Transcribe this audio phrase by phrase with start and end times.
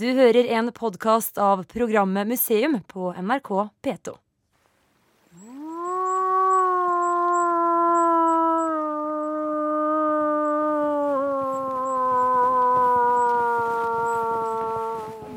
[0.00, 3.48] Du hører en podkast av programmet Museum på NRK
[3.84, 4.14] P2.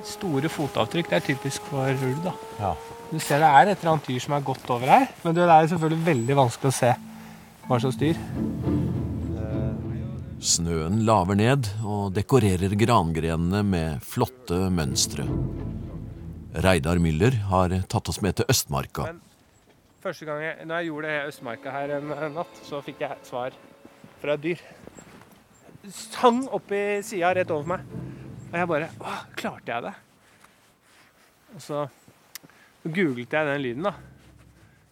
[0.07, 2.21] Store fotavtrykk det er typisk for ulv.
[2.23, 2.32] da.
[2.61, 2.71] Ja.
[3.11, 5.43] Du ser det er et eller annet dyr som er gått over her, men det
[5.43, 6.95] er selvfølgelig veldig vanskelig å se
[7.68, 8.73] hva slags dyr.
[10.44, 15.24] Snøen laver ned og dekorerer grangrenene med flotte mønstre.
[16.66, 19.06] Reidar Müller har tatt oss med til Østmarka.
[19.07, 19.21] Men
[20.04, 23.56] første gang jeg, når jeg gjorde det Østmarka her en, natt, så fikk jeg svar
[24.19, 24.66] fra et dyr.
[26.19, 27.88] Hang opp i sida rett over meg.
[28.50, 29.96] Og jeg bare Å, klarte jeg det?
[31.55, 31.86] Og så
[32.83, 33.95] googlet jeg den lyden, da.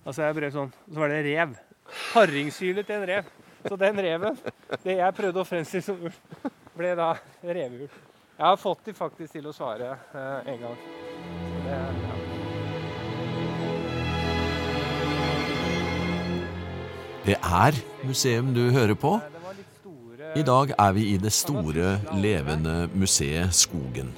[0.08, 1.62] Altså jeg brev sånn, Så var det en rev.
[2.16, 3.38] Harringshylet til en rev.
[3.68, 4.38] Så den reven,
[4.84, 6.18] det jeg prøvde å fremstille som ulv,
[6.78, 8.00] ble da reveulv.
[8.38, 10.78] Jeg har fått de faktisk til å svare eh, en gang.
[11.68, 12.22] Det, ja.
[17.22, 19.20] Det er museum du hører på.
[20.36, 24.10] I dag er vi i det store, levende museet Skogen.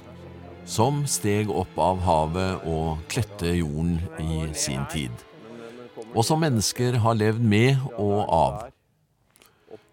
[0.63, 5.11] Som steg opp av havet og klette jorden i sin tid.
[6.13, 8.61] Og som mennesker har levd med og av.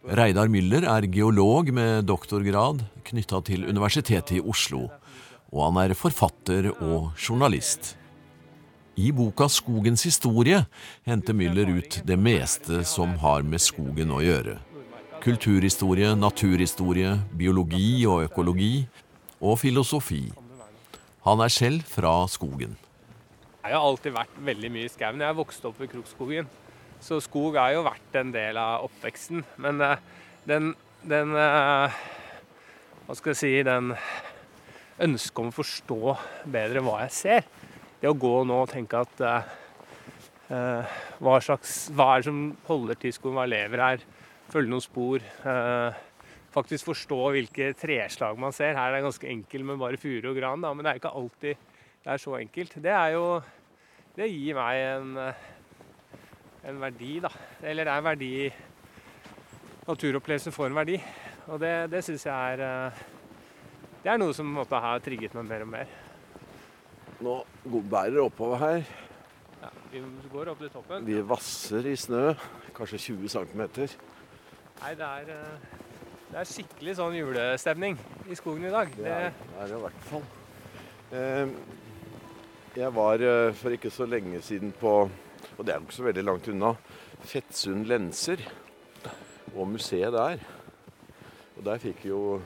[0.00, 4.86] Reidar Müller er geolog med doktorgrad knytta til Universitetet i Oslo.
[5.52, 7.98] Og han er forfatter og journalist.
[8.96, 10.62] I boka Skogens historie
[11.04, 14.56] henter Müller ut det meste som har med skogen å gjøre.
[15.20, 18.86] Kulturhistorie, naturhistorie, biologi og økologi,
[19.36, 20.30] og filosofi.
[21.28, 22.72] Han er selv fra skogen.
[23.60, 25.20] Jeg har alltid vært veldig mye i skauen.
[25.20, 26.48] Jeg vokste opp i Krokskogen.
[27.00, 29.40] Så skog har jo vært en del av oppveksten.
[29.64, 30.02] Men eh,
[30.48, 30.74] den,
[31.08, 32.00] den eh,
[33.06, 33.94] Hva skal jeg si Den
[35.00, 36.14] ønsket om å forstå
[36.52, 37.48] bedre hva jeg ser.
[38.02, 39.56] Det å gå nå og tenke at eh,
[41.24, 43.38] hva, slags, hva er det som holder til skogen?
[43.38, 44.04] Hva lever her?
[44.52, 45.24] Følge noen spor.
[46.50, 48.74] faktisk forstå hvilke treslag man ser.
[48.74, 51.16] Her er det ganske enkelt med bare furu og gran, da, men det er ikke
[51.16, 51.68] alltid
[52.00, 52.76] det er så enkelt.
[52.82, 53.40] Det er jo
[54.16, 55.18] Det gir meg en,
[56.66, 57.30] en verdi, da.
[57.62, 58.32] Eller det er verdi
[59.88, 60.98] Naturopplevelsen får en verdi.
[61.50, 63.00] Og det, det syns jeg er eh,
[64.04, 65.94] Det er noe som måtte ha måte har trigget meg mer og mer.
[67.20, 67.34] Nå
[67.64, 68.84] bærer det oppover her.
[69.60, 70.00] Ja, vi
[70.32, 71.04] går opp til toppen.
[71.04, 72.30] Vi vasser i snø,
[72.76, 73.64] kanskje 20 cm.
[74.80, 75.80] Nei, det er, eh,
[76.30, 77.98] det er skikkelig sånn julestemning
[78.30, 78.94] i skogen i dag.
[78.96, 80.24] Det Det, er, det i hvert fall.
[81.12, 81.48] Eh,
[82.76, 85.10] Jeg var eh, for ikke så lenge siden på,
[85.60, 86.70] og det er ikke så veldig langt unna,
[87.28, 88.40] Fettsund Lenser
[89.52, 90.40] og museet der.
[91.58, 92.38] Og der fikk vi jo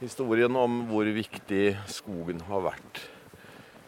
[0.00, 2.98] historien om hvor viktig skogen har vært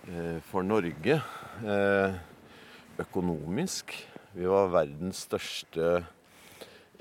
[0.07, 2.15] eh, for Norge eh,
[3.03, 3.97] økonomisk.
[4.37, 6.05] Vi var verdens største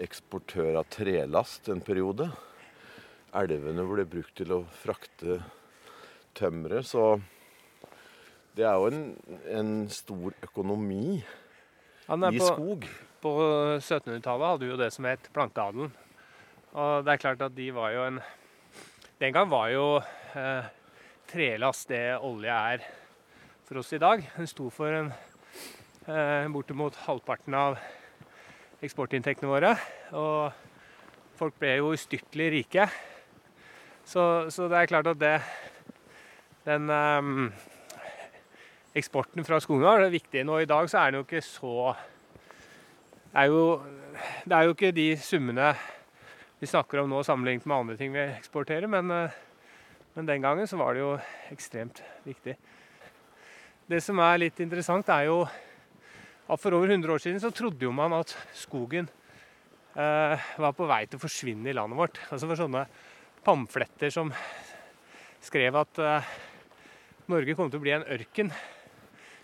[0.02, 2.32] eksportør av trelast en periode.
[3.38, 5.44] Elvene ble brukt til å frakte
[6.34, 7.20] tømmeret, så
[8.56, 9.02] det er jo en,
[9.52, 11.20] en stor økonomi
[12.06, 12.88] er i på, skog.
[13.24, 13.32] på
[13.82, 15.92] 1700-tallet hadde vi jo det som het planteadelen.
[16.76, 18.20] Og det er klart at de var jo en
[19.20, 19.86] Den gang var jo
[20.36, 20.66] eh,
[21.32, 22.84] trelast det olje er
[23.64, 24.24] for oss i dag.
[24.36, 25.14] Den sto for en
[26.08, 27.80] eh, bortimot halvparten av
[28.84, 29.72] eksportinntektene våre.
[30.12, 30.52] Og
[31.40, 32.90] folk ble jo ustyrtelig rike.
[34.04, 35.38] Så, så det er klart at det
[36.66, 37.54] Den ehm,
[38.96, 40.46] eksporten fra skogen var det viktig.
[40.48, 41.96] Nå i dag så er den jo ikke så
[43.36, 43.64] det er, jo,
[44.48, 45.74] det er jo ikke de summene
[46.62, 49.34] vi snakker om nå sammenlignet med andre ting vi eksporterer, men, eh,
[50.16, 51.10] men den gangen så var det jo
[51.52, 52.56] ekstremt viktig.
[53.92, 57.84] Det som er litt interessant, er jo at for over 100 år siden så trodde
[57.84, 59.10] jo man at skogen
[60.00, 62.22] eh, var på vei til å forsvinne i landet vårt.
[62.30, 62.86] Altså for sånne
[63.46, 64.32] pamfletter som
[65.44, 66.32] skrev at eh,
[67.36, 68.56] Norge kom til å bli en ørken.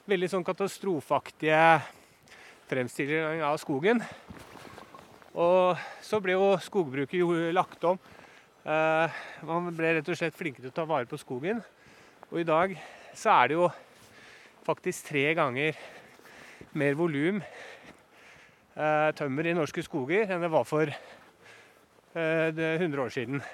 [0.09, 1.57] Veldig sånn katastrofeaktige
[2.65, 3.99] fremstilling av skogen.
[5.37, 7.99] Og så ble jo skogbruket jo lagt om.
[8.65, 11.61] Eh, man ble rett og slett flinke til å ta vare på skogen.
[12.31, 12.73] Og i dag
[13.13, 13.69] så er det jo
[14.65, 15.77] faktisk tre ganger
[16.73, 23.13] mer volum eh, tømmer i norske skoger enn det var for eh, det 100 år
[23.13, 23.45] siden.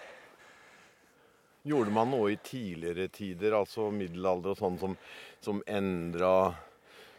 [1.67, 4.93] Gjorde man noe i tidligere tider, altså middelalder og sånn, som,
[5.41, 6.55] som endra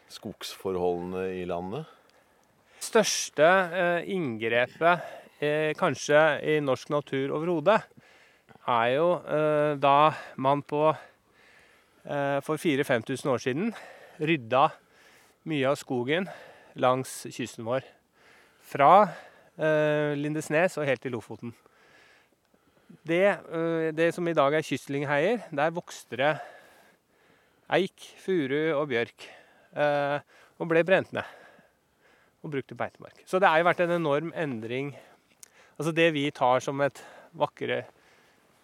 [0.09, 1.87] skogsforholdene i landet?
[2.83, 7.81] største eh, inngrepet eh, kanskje i norsk natur overhodet,
[8.69, 10.11] er jo eh, da
[10.41, 13.73] man på eh, for 4000-5000 år siden
[14.19, 14.67] rydda
[15.49, 16.27] mye av skogen
[16.79, 17.85] langs kysten vår.
[18.69, 18.93] Fra
[19.57, 21.55] eh, Lindesnes og helt til Lofoten.
[23.05, 26.33] Det, eh, det som i dag er kystlingheier, der vokste det
[27.77, 29.27] eik, furu og bjørk.
[29.75, 30.19] eh,
[30.59, 31.37] og ble brent ned.
[32.43, 33.21] Og brukt til beitemark.
[33.27, 34.93] Så det har jo vært en enorm endring.
[35.77, 36.99] Altså det vi tar som et
[37.37, 37.83] vakre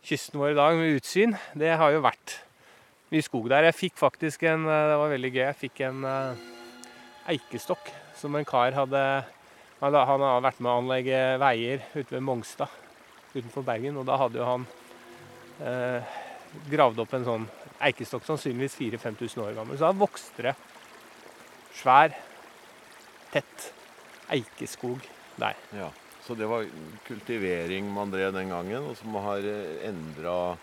[0.05, 2.39] kysten vår i dag, med utsyn, det har jo vært
[3.13, 3.67] mye skog der.
[3.69, 5.43] Jeg fikk faktisk en eh, Det var veldig gøy.
[5.45, 6.43] Jeg fikk en eh,
[7.35, 9.03] eikestokk som en kar hadde
[9.81, 12.71] Han har vært med å anlegge veier ute ved Mongstad
[13.35, 13.97] utenfor Bergen.
[13.99, 14.67] Og da hadde jo han
[15.61, 16.15] eh,
[16.71, 17.49] gravd opp en sånn
[17.85, 19.77] eikestokk, sannsynligvis 4000-5000 år gammel.
[19.77, 20.55] Så da vokste det
[21.75, 22.15] svær,
[23.33, 23.69] tett
[24.33, 25.03] eikeskog
[25.39, 25.59] der.
[25.75, 25.91] Ja.
[26.25, 26.65] Så det var
[27.05, 29.45] kultivering man drev den gangen, og som har
[29.85, 30.55] endra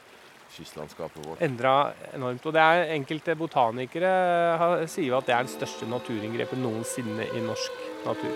[0.53, 1.43] kystlandskapet vårt.
[1.45, 2.45] Endra enormt.
[2.47, 4.11] Og det er enkelte botanikere
[4.61, 8.35] har, sier jo at det er det største naturinngrepet noensinne i norsk natur.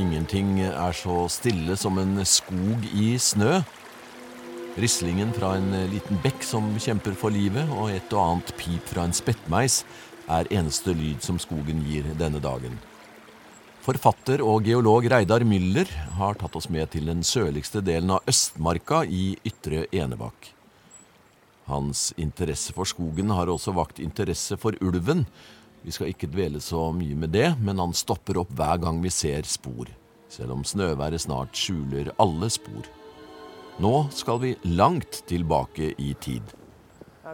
[0.00, 3.60] Ingenting er så stille som en skog i snø.
[4.78, 9.02] Rislingen fra en liten bekk som kjemper for livet, og et og annet pip fra
[9.08, 9.82] en spettmeis
[10.30, 12.76] er eneste lyd som skogen gir denne dagen.
[13.80, 19.02] Forfatter og geolog Reidar Müller har tatt oss med til den sørligste delen av Østmarka
[19.08, 20.52] i Ytre Enebakk.
[21.66, 25.24] Hans interesse for skogen har også vakt interesse for ulven.
[25.82, 29.10] Vi skal ikke dvele så mye med det, men han stopper opp hver gang vi
[29.10, 29.90] ser spor.
[30.30, 32.86] Selv om snøværet snart skjuler alle spor.
[33.80, 36.42] Nå skal vi langt tilbake i tid.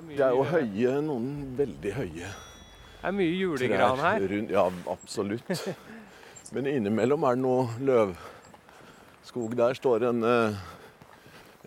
[0.08, 2.34] Det er jo høye, noen veldig høye
[3.06, 4.22] det er mye julegran her.
[4.30, 4.50] rundt.
[4.50, 5.68] Ja, absolutt.
[6.54, 9.56] Men innimellom er det noe løvskog.
[9.58, 10.56] Der står en, eh,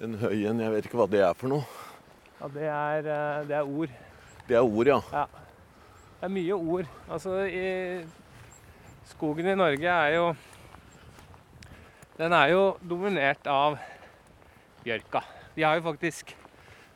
[0.03, 0.59] en høy en.
[0.59, 1.63] Jeg vet ikke hva det er for noe.
[2.41, 3.93] Ja, det er, eh, det er ord.
[4.49, 4.99] Det er ord, ja.
[6.19, 6.91] Det er mye ord.
[7.07, 8.03] Altså, i
[9.13, 10.35] skogen i Norge er jo
[12.17, 13.77] Den er jo dominert av
[14.83, 15.21] bjørka.
[15.55, 16.35] De har jo faktisk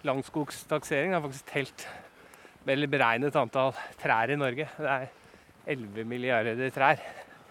[0.04, 1.86] Langskogstaksering De har faktisk telt
[2.68, 4.70] eller beregnet antall trær i Norge.
[4.78, 5.10] Det er
[5.68, 7.00] 11 milliarder trær.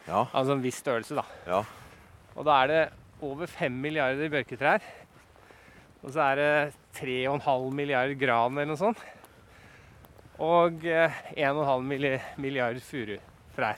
[0.07, 1.25] Ja, Altså en viss størrelse, da.
[1.47, 1.63] ja.
[2.35, 2.79] Og da er det
[3.23, 4.81] over 5 milliarder bjørketrær.
[6.03, 9.03] Og så er det 3,5 milliarder gran eller noe sånt.
[10.43, 13.77] Og eh, 1,5 milliarder milliard furutrær.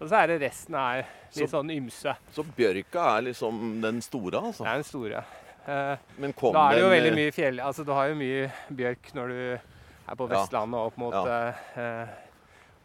[0.00, 1.04] Og så er det resten er
[1.34, 2.16] litt Så- sånn ymse.
[2.34, 4.64] Så bjørka er liksom den store, altså?
[4.66, 5.24] Det er den store.
[5.66, 7.60] Eh, Men kom da er det jo veldig eh, mye fjell.
[7.64, 10.26] Altså du har jo mye bjørk når du er på.
[10.28, 11.54] Vestlandet og opp mot, Ja.
[11.76, 12.08] eh,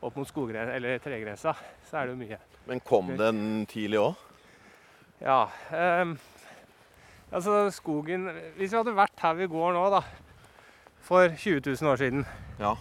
[0.01, 1.53] opp mot skoggren- eller tregrensa.
[1.89, 2.37] Så er det jo mye.
[2.67, 4.15] Men kom den tidlig òg?
[5.21, 5.49] Ja.
[5.73, 6.17] Um,
[7.33, 10.01] altså skogen Hvis vi hadde vært her vi går nå, da,
[11.01, 12.25] for 20 000 år siden,
[12.59, 12.75] Ja.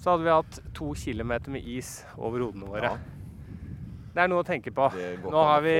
[0.00, 2.82] så hadde vi hatt to kilometer med is over hodene våre.
[2.82, 2.96] Ja.
[4.16, 4.90] Det er noe å tenke på.
[4.96, 5.76] Det går Nå har vi.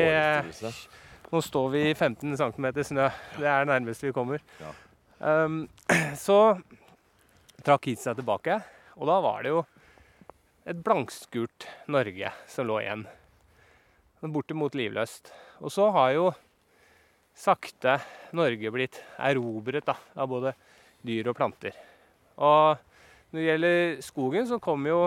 [1.32, 3.08] Nå står vi i 15 cm snø.
[3.38, 4.42] Det er det nærmeste vi kommer.
[4.62, 4.72] Ja.
[5.18, 5.64] Um,
[6.26, 6.58] så
[7.66, 8.60] trakk hit seg tilbake,
[8.94, 9.64] og da var det jo
[10.66, 13.06] et blankskurt Norge som lå igjen.
[14.26, 15.32] Bortimot livløst.
[15.62, 16.30] Og så har jo
[17.36, 17.98] sakte
[18.34, 20.54] Norge blitt erobret da, av både
[21.06, 21.74] dyr og planter.
[22.36, 22.78] Og
[23.30, 25.00] når det gjelder skogen, så kom jo,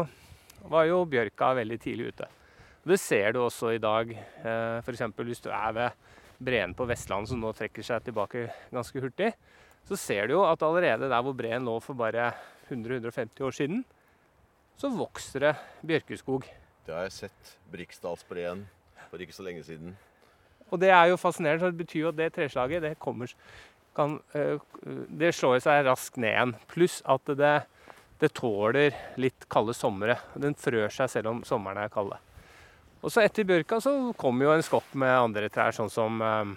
[0.71, 2.29] var jo bjørka veldig tidlig ute.
[2.89, 4.11] Det ser du også i dag.
[4.15, 5.03] Eh, F.eks.
[5.17, 6.08] hvis du er ved
[6.39, 9.33] breen på Vestlandet, som nå trekker seg tilbake ganske hurtig,
[9.87, 12.31] så ser du jo at allerede der hvor breen lå for bare
[12.69, 13.81] 100-150 år siden,
[14.79, 15.55] så vokser det
[15.85, 16.45] bjørkeskog.
[16.85, 17.55] Det har jeg sett.
[17.71, 18.63] Briksdalsbreen
[19.09, 19.97] for ikke så lenge siden.
[20.69, 23.31] Og det er jo fascinerende, for det betyr jo at det treslaget det kommer
[23.95, 24.59] kan, øh,
[25.19, 26.55] Det slår seg raskt ned igjen.
[26.67, 27.55] Pluss at det,
[28.21, 30.15] det tåler litt kalde somre.
[30.35, 32.19] Den frør seg selv om sommeren er kalde.
[32.99, 36.55] Og så etter bjørka så kom jo en skopp med andre trær, sånn som, øh,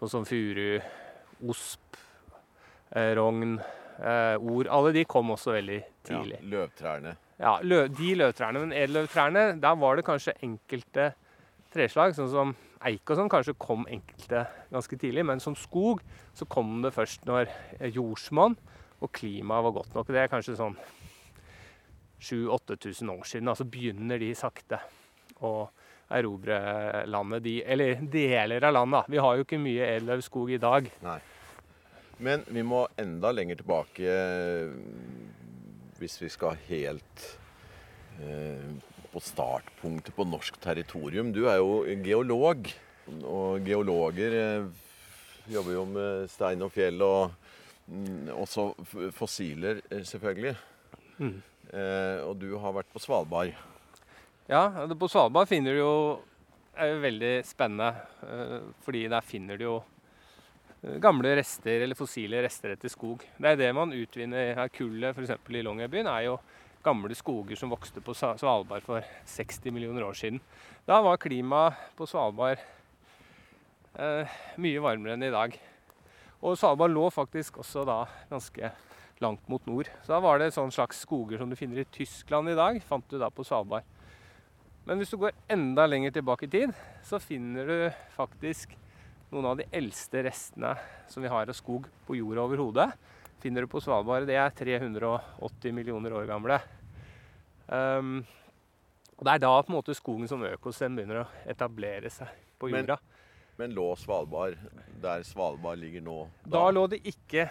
[0.00, 0.80] sånn som furu,
[1.44, 1.98] osp,
[2.94, 3.58] eh, rogn,
[3.98, 4.70] eh, or.
[4.70, 6.40] Alle de kom også veldig tidlig.
[6.40, 7.16] Ja, løvtrærne.
[7.38, 8.60] Ja, lø de løvtrærne.
[8.60, 11.12] Men edelløvtrærne, der var det kanskje enkelte
[11.74, 15.24] treslag, sånn som eik og sånn, kanskje kom enkelte ganske tidlig.
[15.26, 16.00] Men som skog
[16.34, 17.50] så kom det først når
[17.92, 18.56] jordsmonn
[19.02, 20.06] og klimaet var godt nok.
[20.06, 20.76] Det er kanskje sånn
[22.20, 23.48] 7000-8000 år siden.
[23.48, 24.78] Altså begynner de sakte
[25.42, 25.54] å
[26.14, 26.58] erobre
[27.10, 27.42] landet.
[27.44, 29.10] De, eller deler av landet.
[29.10, 30.90] Vi har jo ikke mye eldøvskog i dag.
[31.04, 31.20] Nei.
[32.22, 34.74] Men vi må enda lenger tilbake eh,
[35.98, 37.24] hvis vi skal helt
[38.22, 38.68] eh,
[39.10, 41.32] på startpunktet på norsk territorium.
[41.34, 42.70] Du er jo geolog,
[43.22, 44.68] og geologer eh,
[45.50, 47.34] jobber jo med stein og fjell, og
[47.90, 48.70] mm, også
[49.14, 50.54] fossiler, selvfølgelig.
[51.18, 51.36] Mm.
[51.74, 53.54] Eh, og du har vært på Svalbard.
[54.46, 55.92] Ja, på Svalbard finner du jo
[56.76, 57.94] er veldig spennende.
[58.28, 59.76] Eh, fordi der finner du jo
[60.82, 63.24] eh, gamle rester eller fossile rester etter skog.
[63.38, 65.32] Det er det man utvinner av kullet f.eks.
[65.48, 66.10] i Longyearbyen.
[66.12, 66.36] er jo
[66.84, 70.42] gamle skoger som vokste på Svalbard for 60 millioner år siden.
[70.84, 72.60] Da var klimaet på Svalbard
[73.96, 75.56] eh, mye varmere enn i dag.
[76.44, 78.74] Og Svalbard lå faktisk også da ganske
[79.24, 79.88] langt mot nord.
[80.04, 83.08] Så da var det sånn slags skoger som du finner i Tyskland i dag, fant
[83.08, 83.88] du da på Svalbard.
[84.84, 86.72] Men hvis du går enda lenger tilbake i tid,
[87.04, 87.76] så finner du
[88.12, 88.74] faktisk
[89.32, 90.74] noen av de eldste restene
[91.08, 92.90] som vi har av skog på jorda overhodet.
[93.40, 94.28] Finner du på Svalbard.
[94.28, 96.58] Det er 380 millioner år gamle.
[97.66, 98.18] Um,
[99.16, 102.28] og Det er da på en måte skogen som økosystem begynner å etablere seg
[102.60, 102.98] på jorda.
[103.00, 104.60] Men, men lå Svalbard
[105.00, 106.18] der Svalbard ligger nå?
[106.44, 106.58] Da?
[106.58, 107.48] da lå det ikke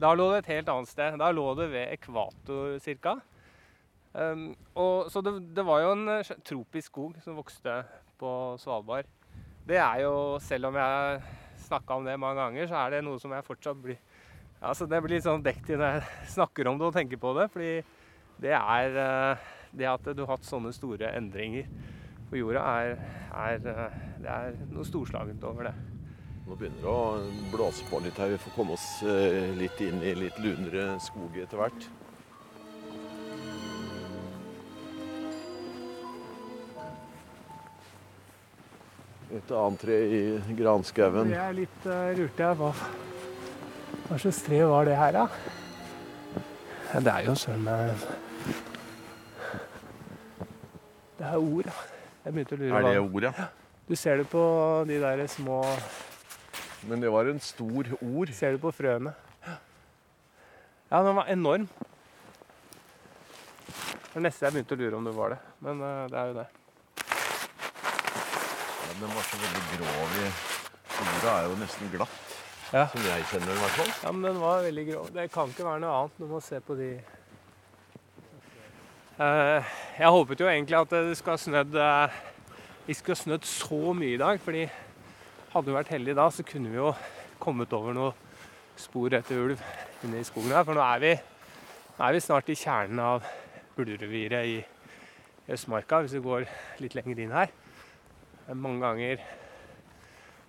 [0.00, 1.20] Da lå det et helt annet sted.
[1.20, 3.18] Da lå det ved ekvator ca.
[4.12, 7.78] Um, og, så det, det, var jo en eh, tropisk skog som vokste
[8.20, 9.08] på Svalbard.
[9.64, 11.22] Det er jo, selv om jeg
[11.64, 14.00] snakka om det mange ganger, så er det noe som jeg fortsatt blir
[14.62, 16.02] altså Det blir litt sånn dektig når jeg
[16.36, 17.48] snakker om det og tenker på det.
[17.54, 17.72] Fordi
[18.42, 21.72] det er uh, Det at du har hatt sånne store endringer
[22.28, 22.92] på jorda, er,
[23.32, 25.74] er, uh, det er noe storslagent over det.
[26.44, 28.36] Nå begynner det å blåse på litt her.
[28.36, 28.86] Vi får komme oss
[29.56, 31.86] litt inn i litt lunere skog etter hvert.
[39.32, 41.30] Et annet tre i granskauen.
[41.32, 42.68] Det er litt uh, lurte jeg på.
[44.10, 45.24] Hva slags tre var det her, da?
[46.92, 48.04] Ja, det er jo søren meg
[51.16, 51.78] Det er ord, da.
[52.26, 52.76] Jeg begynte å lure.
[52.76, 53.48] Er det ord, ja?
[53.88, 54.44] Du ser det på
[54.88, 55.64] de der små
[56.90, 58.36] Men det var en stor ord.
[58.36, 59.16] Ser du på frøene.
[60.92, 61.70] Ja, den var enorm.
[63.64, 65.46] Det var nesten jeg begynte å lure om det var det.
[65.64, 66.50] Men uh, det er jo det
[69.02, 70.26] den var så veldig grov i
[70.92, 72.18] Jorda er jo nesten glatt.
[72.72, 72.84] Ja.
[72.88, 73.90] Som jeg kjenner den i hvert fall.
[74.04, 75.08] Ja, men den var veldig grov.
[75.12, 76.90] Det kan ikke være noe annet når man ser på de
[79.18, 81.78] uh, Jeg håpet jo egentlig at det skulle ha snødd
[82.86, 84.40] Vi skulle ha snødd så mye i dag.
[84.40, 84.68] fordi
[85.52, 86.92] hadde vi vært heldige da, så kunne vi jo
[87.42, 88.12] kommet over noe
[88.80, 89.64] spor etter ulv
[90.06, 90.64] inne i skogen her.
[90.64, 91.10] For nå er vi,
[91.98, 93.26] nå er vi snart i kjernen av
[93.76, 94.56] ulvereviret i
[95.52, 96.46] Østmarka, hvis vi går
[96.80, 97.52] litt lenger inn her
[98.58, 99.22] mange ganger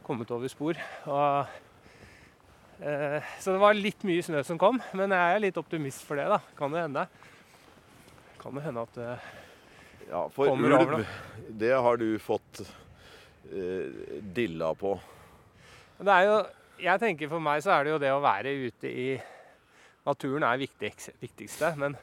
[0.03, 0.79] kommet over spor.
[1.07, 1.53] Og,
[2.79, 6.19] eh, så det var litt mye snø som kom, men jeg er litt optimist for
[6.19, 6.27] det.
[6.31, 6.39] da.
[6.57, 7.07] Kan det hende.
[8.41, 9.09] Kan det hende at det
[10.09, 11.05] ja, for kommer ulv, over.
[11.49, 12.63] Det har du fått
[13.51, 14.97] eh, dilla på.
[16.03, 16.39] Det er jo,
[16.83, 19.07] jeg tenker For meg så er det jo det å være ute i
[20.03, 21.71] naturen er viktigst, viktigste.
[21.79, 21.95] Men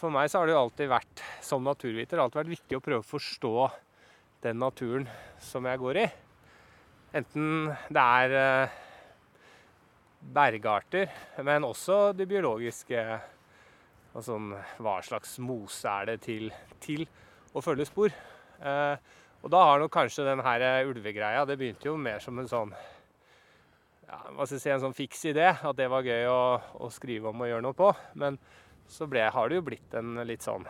[0.00, 3.04] for meg så har det jo alltid vært som naturviter alltid vært viktig å prøve
[3.04, 3.56] å forstå
[4.42, 5.06] den naturen
[5.42, 6.06] som jeg går i.
[7.18, 8.78] Enten det er eh,
[10.34, 11.10] bergarter,
[11.44, 13.02] men også det biologiske.
[14.12, 14.36] Altså
[14.82, 16.50] hva slags mose er det til,
[16.84, 17.06] til
[17.56, 18.12] å følge spor.
[18.60, 22.46] Eh, og da har nok kanskje den her ulvegreia Det begynte jo mer som en
[22.46, 22.70] sånn
[24.06, 25.48] ja, hva skal jeg si, en sånn fiks idé.
[25.50, 26.42] At det var gøy å,
[26.84, 27.90] å skrive om og gjøre noe på.
[28.20, 28.38] Men
[28.90, 30.66] så ble, har det jo blitt en litt sånn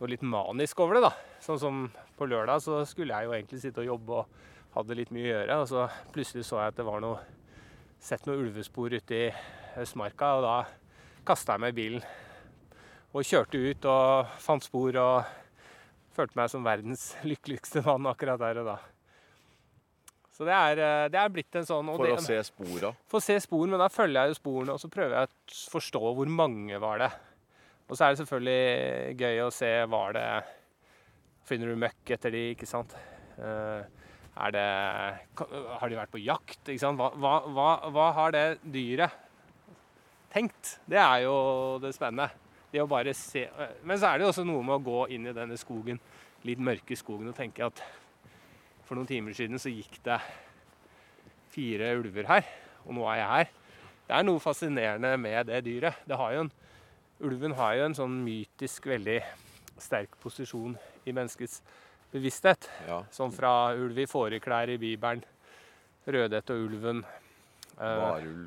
[0.00, 1.08] noe litt manisk over det.
[1.08, 1.12] da.
[1.44, 1.82] Sånn som
[2.16, 4.40] på lørdag så skulle jeg jo egentlig sitte og jobbe og
[4.78, 5.58] hadde litt mye å gjøre.
[5.60, 7.20] Og så plutselig så jeg at det var noe
[8.00, 9.28] sett noen ulvespor ute i
[9.80, 10.56] Østmarka, og da
[11.28, 12.04] kasta jeg meg i bilen
[13.10, 15.30] og kjørte ut og fant spor og
[16.14, 18.78] følte meg som verdens lykkeligste mann akkurat der og da.
[20.40, 22.94] Så det er, eh, det er blitt en sånn For det, å se spora?
[23.10, 25.58] For å se spor, men da følger jeg jo sporene, og så prøver jeg å
[25.74, 27.10] forstå hvor mange var det.
[27.90, 30.26] Og så er det selvfølgelig gøy å se var det
[31.50, 32.92] Finner du møkk etter de, ikke sant?
[33.42, 33.80] Eh,
[34.38, 34.66] er det
[35.40, 36.60] Har de vært på jakt?
[36.68, 37.00] Ikke sant?
[37.00, 39.16] Hva, hva, hva, hva har det dyret
[40.30, 40.76] tenkt?
[40.86, 41.34] Det er jo
[41.82, 42.28] det spennende.
[42.70, 43.48] Det å bare se
[43.82, 45.98] Men så er det jo også noe med å gå inn i denne skogen,
[46.46, 47.82] litt mørke skogen, og tenke at
[48.86, 50.20] for noen timer siden så gikk det
[51.50, 52.46] fire ulver her,
[52.86, 53.50] og nå er jeg her.
[54.06, 56.00] Det er noe fascinerende med det dyret.
[56.06, 56.52] Det har jo en
[57.20, 59.18] Ulven har jo en sånn mytisk veldig
[59.80, 60.72] sterk posisjon
[61.04, 61.60] i menneskets
[62.12, 62.68] bevissthet.
[62.88, 63.02] Ja.
[63.12, 65.24] Som fra ulv i fåreklær i Bibelen,
[66.10, 67.02] Rødhette og ulven.
[67.76, 68.46] Eh, varulv.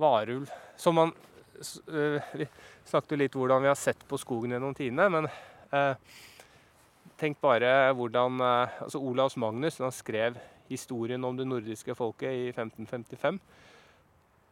[0.00, 0.52] Varulv.
[0.76, 2.46] Som man uh, Vi
[2.88, 5.28] snakket jo litt hvordan vi har sett på skogen gjennom tidene, men
[5.72, 5.96] uh,
[7.20, 10.38] tenk bare hvordan altså Olaus Magnus, når han skrev
[10.70, 13.40] historien om det nordiske folket i 1555.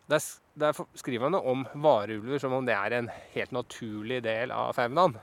[0.09, 0.23] Der,
[0.57, 5.19] der skriver han om varulver som om det er en helt naturlig del av faunaen.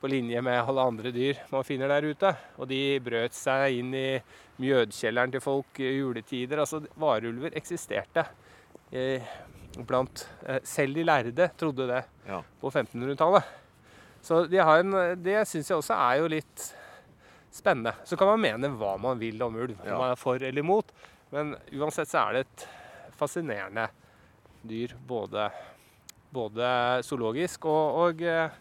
[0.00, 2.30] På linje med alle andre dyr man finner der ute.
[2.56, 4.06] Og de brøt seg inn i
[4.62, 6.62] mjødkjelleren til folk i juletider.
[6.62, 8.24] Altså, varulver eksisterte.
[8.94, 9.26] Eh,
[9.84, 12.40] blant, eh, selv de lærde trodde det Ja.
[12.62, 13.44] på 1500-tallet.
[14.22, 14.90] Så de har en,
[15.22, 16.64] det syns jeg også er jo litt
[17.54, 17.92] spennende.
[18.04, 20.90] Så kan man mene hva man vil om ulv, om man er for eller imot.
[21.32, 22.66] Men uansett så er det et
[23.18, 23.88] fascinerende
[24.68, 25.48] dyr, både,
[26.34, 26.70] både
[27.06, 28.56] zoologisk og, og eh,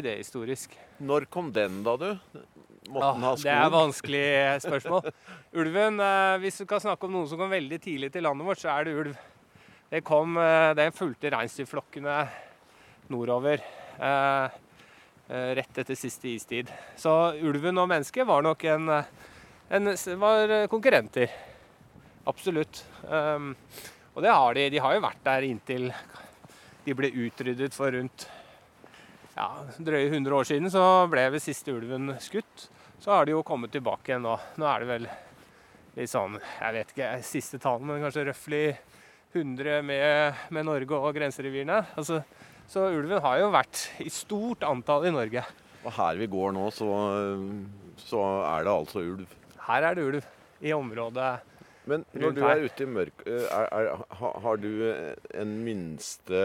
[0.00, 0.76] idéhistorisk.
[1.04, 2.10] Når kom den, da, du?
[2.90, 4.26] Måtte Ah, den ha det er et vanskelig
[4.66, 5.10] spørsmål.
[5.60, 8.62] Ulven, eh, Hvis du kan snakke om noen som kom veldig tidlig til landet vårt,
[8.62, 9.18] så er det ulv.
[9.90, 10.36] Det kom,
[10.78, 12.14] den fulgte reinsdyrflokkene
[13.10, 13.58] nordover
[13.98, 14.44] eh,
[15.28, 16.70] eh, rett etter siste istid.
[16.98, 19.10] Så ulven og mennesket var nok en, eh,
[19.76, 21.30] en var konkurrenter.
[22.28, 22.82] Absolutt.
[23.08, 23.54] Um,
[24.14, 24.66] og det har de.
[24.74, 25.88] De har jo vært der inntil
[26.84, 28.26] de ble utryddet for rundt
[29.36, 29.48] ja,
[29.78, 30.70] drøye 100 år siden.
[30.72, 32.68] Så ble ved siste ulven skutt.
[33.00, 34.36] Så har de jo kommet tilbake igjen nå.
[34.60, 35.10] Nå er det vel
[35.96, 38.64] litt sånn, jeg vet ikke, siste tall, men kanskje røftlig
[39.32, 41.80] 100 med, med Norge og grenserevirene.
[41.98, 42.20] Altså,
[42.70, 45.42] så ulven har jo vært i stort antall i Norge.
[45.80, 46.90] Og her vi går nå, så,
[47.98, 48.22] så
[48.52, 49.36] er det altså ulv.
[49.66, 50.28] Her er det ulv
[50.60, 51.30] i området.
[51.90, 54.04] Men når du er ute i mørk, er,
[54.44, 54.70] har du
[55.34, 56.44] en minste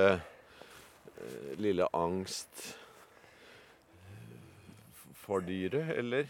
[1.62, 2.66] lille angst
[5.26, 6.26] for dyret, eller?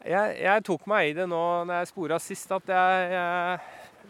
[0.00, 3.58] Jeg, jeg tok meg i det nå når jeg spora sist, at jeg, jeg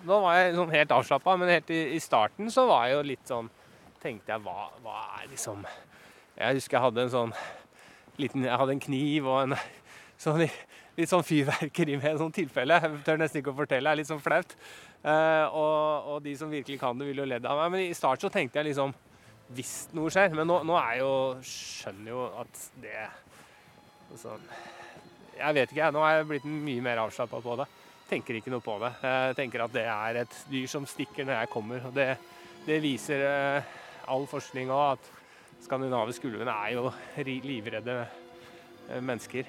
[0.07, 3.01] Nå var jeg sånn helt avslappa, men helt i, i starten så var jeg jo
[3.11, 3.51] litt sånn
[4.01, 5.65] Tenkte jeg, hva, hva er liksom
[6.39, 7.35] Jeg husker jeg hadde en sånn
[8.23, 9.57] liten Jeg hadde en kniv og en
[10.25, 10.47] sånn
[11.01, 12.79] litt sånn fyrverkeri med et sånt tilfelle.
[12.81, 14.57] Jeg tør nesten ikke å fortelle, det er litt sånn flaut.
[15.01, 17.73] Eh, og, og de som virkelig kan det, vil jo ledd av meg.
[17.75, 18.93] Men i start så tenkte jeg liksom
[19.57, 20.35] Hvis noe skjer.
[20.37, 22.95] Men nå, nå er jo Skjønner jo at det
[24.11, 24.37] altså,
[25.41, 25.95] jeg vet ikke, jeg.
[25.97, 27.67] Nå er jeg blitt mye mer avslappa på det.
[28.11, 28.91] Tenker ikke noe på det.
[29.07, 31.87] Jeg tenker at det er et dyr som stikker når jeg kommer.
[31.89, 32.11] Og det,
[32.67, 33.73] det viser eh,
[34.11, 36.91] all forskning òg, at skandinaviske ulvene er jo
[37.47, 39.49] livredde eh, mennesker.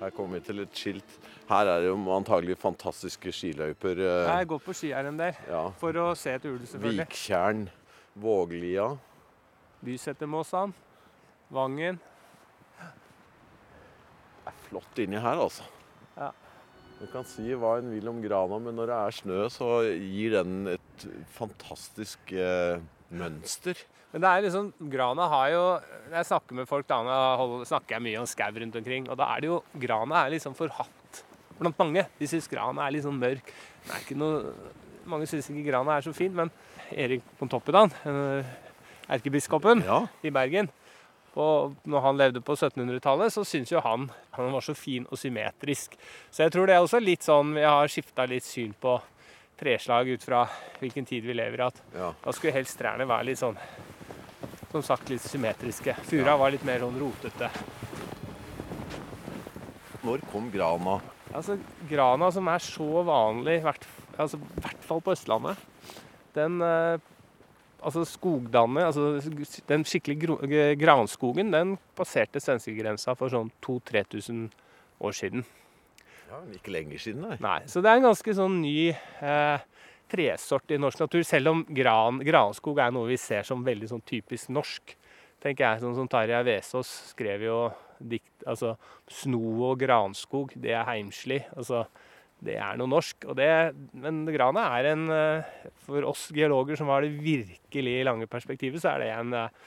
[0.00, 1.14] Her kommer vi til et skilt.
[1.48, 3.96] Her er det jo antagelig fantastiske skiløyper.
[3.96, 5.70] eh, Jeg går på skirenn der Ja.
[5.80, 7.06] for å se et ulv, selvfølgelig.
[7.06, 7.68] Viktjern,
[8.16, 8.98] Våglia.
[9.84, 10.74] Bysetermåsan,
[11.50, 11.98] Vangen.
[12.76, 15.62] Det er flott inni her, altså.
[16.16, 16.30] Ja.
[17.00, 20.30] Du kan si hva en vil om grana, men når det er snø, så gir
[20.42, 21.06] den et
[21.36, 22.78] fantastisk eh,
[23.10, 23.74] mønster.
[24.16, 25.62] Men det er liksom, Grana har jo
[26.08, 27.00] Når jeg snakker med folk, da
[27.68, 29.10] snakker jeg mye om skau rundt omkring.
[29.12, 31.20] Og da er det jo Grana er liksom forhatt
[31.58, 32.06] blant mange.
[32.16, 33.52] De syns Grana er litt sånn mørk.
[33.84, 34.54] Det er ikke noe,
[35.04, 36.48] mange syns ikke Grana er så fin, men
[36.96, 38.56] Erik Pontoppidan, eh,
[39.18, 40.06] erkebiskopen Ja.
[40.24, 40.70] i Bergen
[41.36, 45.18] og når han levde på 1700-tallet, så syns jo han han var så fin og
[45.20, 45.98] symmetrisk.
[46.32, 48.94] Så jeg tror det er også litt sånn vi har skifta litt syn på
[49.60, 50.46] treslag ut fra
[50.80, 51.66] hvilken tid vi lever i.
[51.68, 52.08] At ja.
[52.24, 53.58] da skulle helst trærne være litt sånn
[54.76, 55.96] som sagt litt symmetriske.
[56.06, 57.50] Fura var litt mer sånn rotete.
[60.06, 61.00] Når kom grana?
[61.34, 61.56] Altså,
[61.90, 63.84] Grana som er så vanlig, i hvert,
[64.16, 65.60] altså, hvert fall på Østlandet,
[66.36, 67.12] den eh,
[67.86, 69.20] Altså skogdannet, altså
[69.68, 70.16] den skikkelig
[70.80, 74.48] granskogen, den passerte svenskegrensa for sånn 2000-3000
[75.06, 75.44] år siden.
[76.26, 77.36] Ja, men Ikke lenger siden, nei.
[77.44, 79.66] Nei, Så det er en ganske sånn ny eh,
[80.10, 84.04] tresort i norsk natur, selv om gran, granskog er noe vi ser som veldig sånn
[84.06, 84.96] typisk norsk.
[85.42, 87.58] tenker jeg, Sånn som Tarjei Vesaas skrev jo
[87.98, 88.76] dikt altså
[89.08, 91.44] Sno og granskog, det er heimslig.
[91.56, 91.86] altså
[92.44, 93.28] det er noe norsk.
[93.36, 93.50] Det,
[93.96, 95.54] men grana er en eh,
[95.86, 99.62] For oss geologer som har det virkelig lange perspektivet, så er det en eh,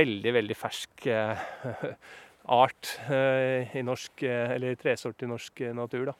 [0.00, 1.44] veldig, veldig fersk eh,
[2.58, 6.14] art i norsk Eller tresort i norsk natur, da.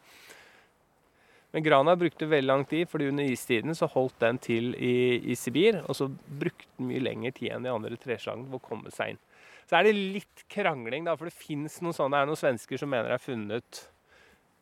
[1.54, 5.36] Men grana brukte veldig lang tid, fordi under istiden så holdt den til i, i
[5.38, 5.80] Sibir.
[5.88, 9.14] Og så brukte den mye lengre tid enn de andre treslagene for å komme seg
[9.14, 9.22] inn.
[9.68, 12.80] Så er det litt krangling, da, for det fins noen sånne, det er noen svensker
[12.80, 13.80] som mener det er funnet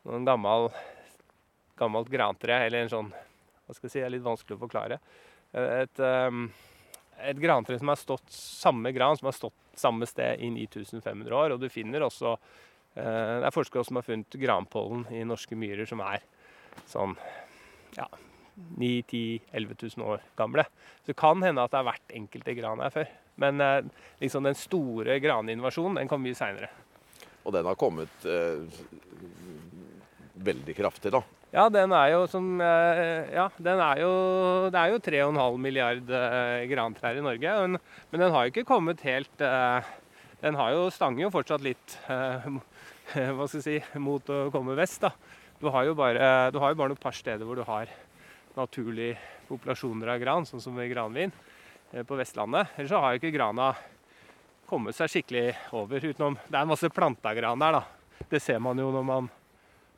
[0.06, 0.70] noen gammel,
[1.78, 3.12] gammelt grantre, eller en sånn
[3.66, 4.98] Hva skal jeg si, det er litt vanskelig å forklare.
[5.58, 6.44] Et, um,
[7.18, 11.54] et grantre som har stått samme gran, som har stått samme sted i 9500 år.
[11.54, 15.88] Og du finner også eh, Det er forskere som har funnet granpollen i norske myrer
[15.88, 16.22] som er
[16.90, 17.16] sånn
[17.96, 18.06] ja,
[18.78, 20.64] 9 10 11 000 år gamle.
[21.02, 23.08] Så det kan hende at det har vært enkelte gran her før.
[23.40, 23.80] Men eh,
[24.22, 26.70] liksom den store graninvasjonen den kom mye seinere.
[27.46, 28.64] Og den har kommet eh,
[30.46, 31.22] veldig kraftig, da.
[31.54, 34.10] Ja, den er jo som eh, Ja, den er jo
[34.74, 37.54] Det er jo 3,5 milliard eh, grantrær i Norge.
[37.62, 37.78] Men,
[38.10, 39.92] men den har jo ikke kommet helt eh,
[40.42, 42.50] Den har jo stanger jo fortsatt litt eh,
[43.36, 45.04] hva skal jeg si, mot å komme vest.
[45.06, 45.12] da.
[45.60, 47.88] Du har jo bare, du har jo bare noen par steder hvor du har
[48.56, 49.16] naturlige
[49.48, 51.32] populasjoner av gran, sånn som Granvin
[51.92, 52.74] eh, på Vestlandet.
[52.76, 53.70] Ellers så har jo ikke grana
[54.68, 56.02] kommet seg skikkelig over.
[56.02, 58.22] utenom, Det er masse plantagran der, da.
[58.28, 59.28] Det ser man jo når man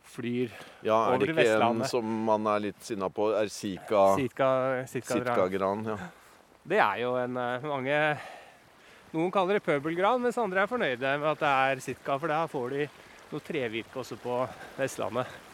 [0.08, 0.50] flyr
[0.82, 3.30] Ja, er det ikke en som man er litt sinna på?
[3.36, 4.48] Er Sika sitka,
[4.88, 5.84] Sitkagran?
[5.86, 5.98] Ja.
[6.68, 7.98] Det er jo en eh, mange
[9.08, 12.50] Noen kaller det pøbelgran, mens andre er fornøyde med at det er sitka, for der
[12.52, 12.88] får de
[13.30, 14.42] noe trevirke også på
[14.76, 15.47] Vestlandet.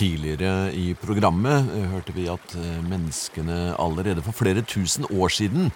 [0.00, 5.68] Tidligere i programmet eh, hørte vi at eh, menneskene allerede for flere tusen år siden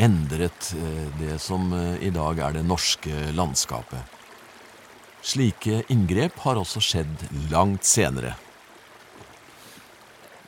[0.00, 1.70] endret eh, det som
[2.02, 4.18] i dag er det norske landskapet.
[5.22, 8.34] Slike inngrep har også skjedd langt senere.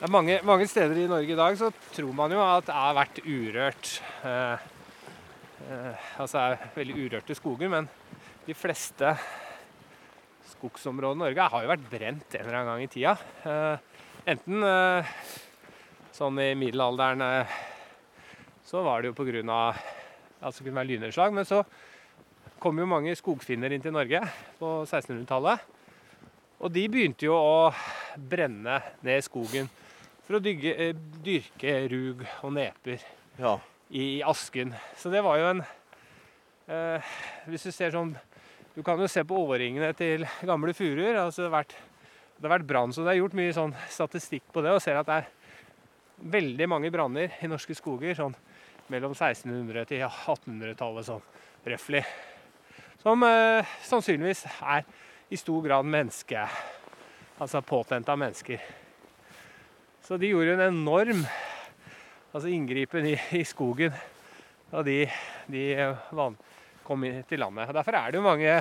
[0.02, 2.74] Det er mange, mange steder i Norge i dag så tror man jo at det
[2.74, 3.90] har vært urørt.
[4.26, 4.64] Eh,
[5.68, 7.86] eh, altså er veldig urørte skoger, men
[8.48, 9.12] de fleste
[10.62, 13.16] skogsområdene i Norge har jo vært brent en eller annen gang i tida.
[13.50, 15.14] Eh, enten eh,
[16.14, 17.56] sånn i middelalderen eh,
[18.68, 19.58] så var det jo pga.
[20.42, 21.62] Altså det kunne være lynnedslag, men så
[22.62, 24.22] kom jo mange skogfinner inn til Norge
[24.58, 25.68] på 1600-tallet.
[26.62, 27.70] Og de begynte jo å
[28.14, 29.70] brenne ned skogen
[30.22, 30.92] for å dygge,
[31.26, 33.02] dyrke rug og neper
[33.38, 33.56] ja.
[33.90, 34.74] i asken.
[34.98, 35.64] Så det var jo en
[36.70, 37.14] eh,
[37.50, 38.14] Hvis du ser sånn
[38.72, 41.18] Du kan jo se på årringene til gamle furuer.
[41.20, 41.74] Altså det har vært,
[42.40, 45.18] vært brann, så det er gjort mye sånn statistikk på det, og ser at det
[45.20, 45.30] er
[46.32, 48.36] veldig mange branner i norske skoger sånn
[48.92, 52.02] mellom 1600 til 1800-tallet, sånn røftlig.
[53.02, 54.86] Som eh, sannsynligvis er
[55.32, 56.46] i stor grad menneske...
[57.42, 58.60] Altså påtent av mennesker.
[60.04, 61.24] Så de gjorde en enorm
[62.30, 63.96] altså inngripen i, i skogen
[64.70, 65.00] da de,
[65.50, 65.64] de
[66.14, 66.36] van,
[66.86, 67.72] kom inn til landet.
[67.74, 68.52] Derfor er det jo mange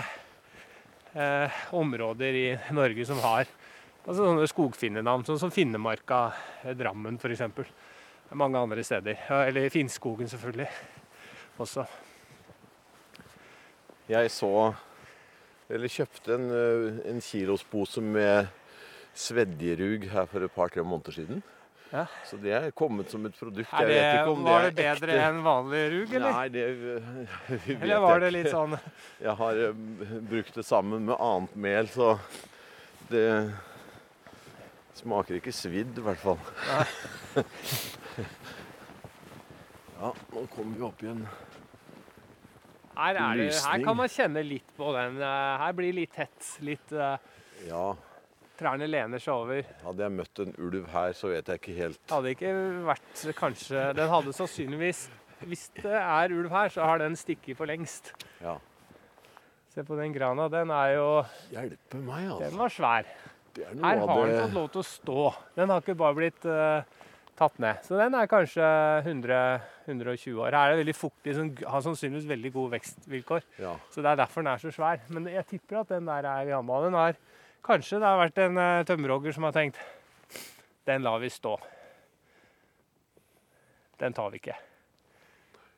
[1.13, 3.47] eh, områder i Norge som har
[4.01, 6.23] altså sånne skogfinnenavn, sånn som Finnemarka,
[6.63, 7.43] eh, Drammen f.eks.
[8.37, 9.25] Mange andre steder.
[9.43, 10.69] Eller Finnskogen selvfølgelig
[11.59, 11.85] også.
[14.11, 14.73] Jeg så
[15.71, 16.49] Eller kjøpte en,
[17.07, 18.49] en kilospose med
[19.15, 21.43] svedjerug her for et par-tre måneder siden.
[21.91, 22.05] Ja.
[22.25, 23.67] Så det er kommet som et produkt.
[23.67, 26.37] Det, vet ikke om var det det bedre enn vanlig rug, eller?
[26.37, 28.77] Nei, det vi vet eller var det litt sånn
[29.19, 29.71] Jeg har ø,
[30.29, 32.13] brukt det sammen med annet mel, så
[33.11, 33.27] det
[35.01, 36.39] smaker ikke svidd, i hvert fall.
[39.99, 41.25] ja, nå kommer vi opp i en
[43.01, 45.15] her, er det, her kan man kjenne litt på den.
[45.23, 46.49] eh, Her blir litt tett.
[46.61, 47.15] Litt uh...
[47.65, 47.95] Ja,
[48.61, 49.63] Trærne lener seg over.
[49.81, 52.51] hadde jeg møtt en ulv her, så vet jeg ikke helt hadde ikke
[52.85, 55.07] vært kanskje Den hadde sannsynligvis
[55.49, 58.11] Hvis det er ulv her, så har den stikket for lengst.
[58.43, 58.59] Ja.
[59.73, 60.45] Se på den grana.
[60.51, 61.07] Den er jo
[61.49, 62.43] Hjelpe meg, altså.
[62.43, 63.11] Den var svær.
[63.55, 65.23] Det er Her har den fått lov til å stå.
[65.57, 66.83] Den har ikke bare blitt uh,
[67.39, 67.81] tatt ned.
[67.87, 68.67] Så den er kanskje
[69.01, 69.39] 100,
[69.87, 70.53] 120 år.
[70.53, 73.47] Her er det veldig fuktig, sånn, har sannsynligvis veldig gode vekstvilkår.
[73.63, 73.73] Ja.
[73.93, 75.01] Så det er derfor den er så svær.
[75.11, 76.87] Men jeg tipper at den der er gammel.
[76.87, 77.17] Den har,
[77.65, 79.79] kanskje det har vært en uh, tømmerhogger som har tenkt
[80.89, 81.59] den lar vi stå.
[84.01, 84.55] Den tar vi ikke.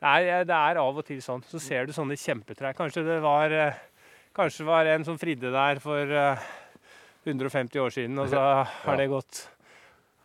[0.04, 1.44] Nei, eh, det er av og til sånn.
[1.48, 2.76] Så ser du sånne kjempetrær.
[2.76, 3.82] Kanskje det var, eh,
[4.36, 6.46] kanskje det var en som fridde der for eh,
[7.26, 8.40] 150 år siden, og så
[8.88, 9.48] har det gått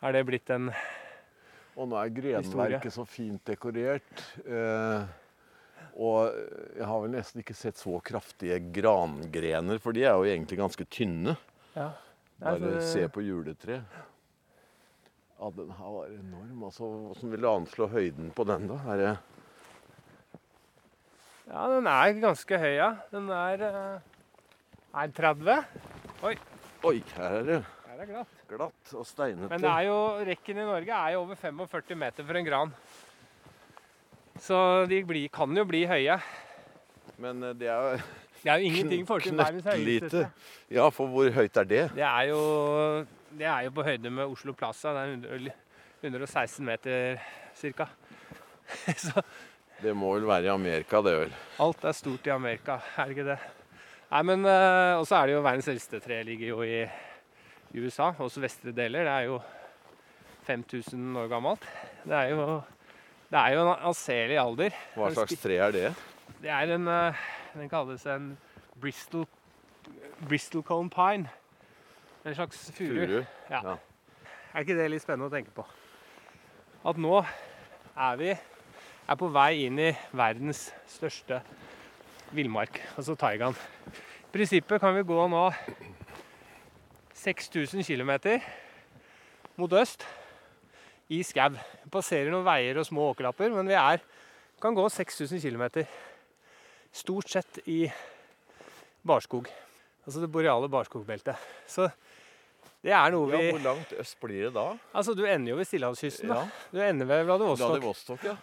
[0.00, 0.68] Har det blitt en
[1.76, 2.42] Og nå er Historie.
[2.42, 4.22] grenverket så fint dekorert.
[4.46, 5.02] Eh,
[5.98, 6.30] og
[6.78, 10.86] jeg har vel nesten ikke sett så kraftige grangrener, for de er jo egentlig ganske
[10.94, 11.34] tynne.
[11.74, 11.90] Ja.
[12.38, 13.80] Bare det- se på juletre.
[15.38, 16.62] Ja, den her var enorm.
[16.64, 18.78] Altså, Hvordan vil du anslå høyden på den, da?
[18.92, 19.18] Er det
[21.48, 22.90] Ja, den er ganske høy, ja.
[23.10, 24.00] Den er, eh,
[25.02, 25.64] er 30.
[26.22, 26.34] Oi,
[27.16, 28.34] her er det Her er glatt.
[28.48, 29.48] glatt og steinete.
[29.48, 29.96] Men det er jo,
[30.28, 32.74] rekken i Norge er jo over 45 meter for en gran.
[34.40, 36.18] Så de blir, kan jo bli høye.
[37.18, 38.00] Men eh, det er jo
[38.42, 39.82] Det er jo ingenting for til verdens høyeste.
[39.82, 40.20] knøttlite.
[40.70, 41.80] Ja, for hvor høyt er det?
[41.96, 42.42] Det er jo,
[43.34, 44.92] det er jo på høyde med Oslo Plaza.
[44.94, 45.54] Det er 100
[46.06, 47.18] 116 meter
[47.58, 47.88] ca.
[49.08, 49.22] Så
[49.82, 51.34] Det må vel være i Amerika, det vel.
[51.58, 53.38] alt er stort i Amerika, er det ikke det?
[54.12, 56.84] Nei, men eh, Og så er det jo verdens eldste tre ligger jo i,
[57.74, 58.12] i USA.
[58.22, 59.02] Også vestre deler.
[59.04, 59.40] Det er jo
[60.46, 61.66] 5000 år gammelt.
[62.06, 62.46] Det er jo,
[63.28, 64.76] det er jo en anselig alder.
[64.96, 65.88] Hva slags tre er det?
[66.40, 68.30] Det er en eh, Den kalles en
[68.80, 69.26] Bristol,
[70.28, 71.28] Bristol Cone Pine.
[72.24, 72.94] En slags furu.
[72.94, 73.18] Furu.
[73.50, 73.60] Ja.
[73.64, 73.76] Ja.
[74.54, 75.64] Er ikke det litt spennende å tenke på?
[76.88, 81.40] At nå er vi er på vei inn i verdens største
[82.36, 83.56] villmark, altså taigaen.
[84.28, 85.44] I prinsippet kan vi gå nå
[87.16, 88.12] 6000 km
[89.58, 90.04] mot øst
[91.12, 91.56] i skau.
[91.92, 94.02] Passerer noen veier og små åkerlapper, men vi er,
[94.60, 95.86] kan gå 6000 km
[96.92, 97.84] stort sett i
[99.06, 99.48] barskog.
[100.06, 101.36] Altså det boreale barskogbeltet.
[101.68, 101.88] Så
[102.84, 104.70] det er noe vi Ja, hvor langt øst blir det da?
[104.94, 106.30] Altså, du ender jo ved Stillehavskysten.
[106.32, 107.74] Ja, Du ender ved Vladivostok.
[107.74, 108.36] Vladivostok, ja.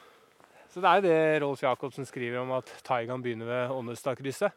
[0.70, 4.52] Så det er jo det Rolf Jacobsen skriver om at Taigan begynner ved Åndestadkrysset.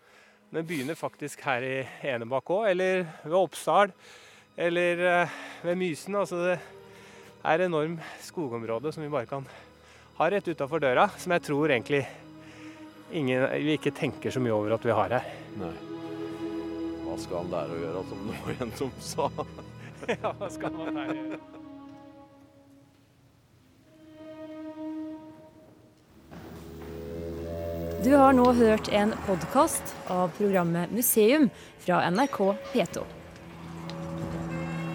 [0.50, 1.76] Den begynner faktisk her i
[2.08, 3.92] Enebakk òg, eller ved Oppsal,
[4.56, 6.16] eller eh, ved Mysen.
[6.18, 6.58] Altså det
[7.48, 9.46] er et enormt skogområde som vi bare kan
[10.18, 12.02] ha rett utafor døra, som jeg tror egentlig
[13.14, 15.28] ingen, vi ikke tenker så mye over at vi har her.
[15.60, 15.74] Nei.
[17.06, 19.30] Hva skal han der å gjøre, som nå igjen som sa?
[20.12, 21.40] ja, hva skal han der gjøre?
[27.98, 31.48] Du har nå hørt en podkast av programmet Museum
[31.82, 32.38] fra NRK
[32.70, 33.17] P2.